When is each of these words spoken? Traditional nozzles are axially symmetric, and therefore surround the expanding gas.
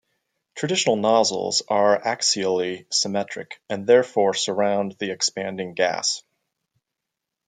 Traditional 0.55 0.95
nozzles 0.95 1.61
are 1.67 2.01
axially 2.01 2.91
symmetric, 2.91 3.61
and 3.69 3.85
therefore 3.85 4.33
surround 4.33 4.93
the 4.93 5.11
expanding 5.11 5.75
gas. 5.75 6.23